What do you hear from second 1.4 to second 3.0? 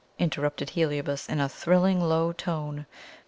thrilling low tone.